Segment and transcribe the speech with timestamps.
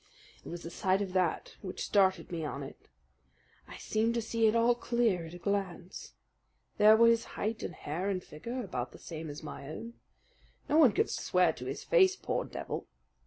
[0.43, 2.87] "It was the sight of that which started me on it.
[3.67, 6.13] I seemed to see it all clear at a glance.
[6.79, 9.93] There were his height and hair and figure, about the same as my own.
[10.67, 12.87] No one could swear to his face, poor devil!